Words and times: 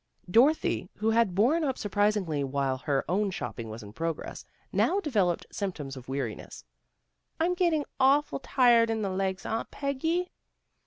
Dorothy 0.31 0.89
who 0.95 1.11
had 1.11 1.35
borne 1.35 1.63
up 1.63 1.77
surprisingly 1.77 2.43
while 2.43 2.79
her 2.79 3.05
own 3.07 3.29
shopping 3.29 3.69
was 3.69 3.83
in 3.83 3.93
progress, 3.93 4.43
now 4.71 4.99
devel 4.99 5.31
oped 5.31 5.45
symptoms 5.51 5.95
of 5.95 6.09
weariness." 6.09 6.65
I'm 7.39 7.53
getting 7.53 7.85
awful 7.99 8.39
tired 8.39 8.89
in 8.89 9.03
the 9.03 9.11
legs, 9.11 9.45
Aunt 9.45 9.69
Peggy." 9.69 10.31